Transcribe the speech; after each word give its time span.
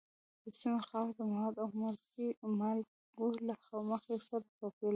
د 0.43 0.45
سیمو 0.59 0.85
خاوره 0.87 1.13
د 1.17 1.21
موادو 1.31 1.61
او 2.41 2.49
مالګو 2.59 3.27
له 3.47 3.55
مخې 3.89 4.15
سره 4.27 4.45
توپیر 4.59 4.83
لري. 4.87 4.89